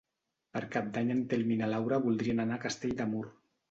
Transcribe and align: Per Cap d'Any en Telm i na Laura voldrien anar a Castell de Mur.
Per 0.57 0.63
Cap 0.77 0.87
d'Any 0.95 1.13
en 1.17 1.21
Telm 1.35 1.53
i 1.59 1.61
na 1.61 1.71
Laura 1.77 2.03
voldrien 2.09 2.47
anar 2.49 2.61
a 2.63 2.67
Castell 2.69 3.01
de 3.03 3.13
Mur. 3.17 3.29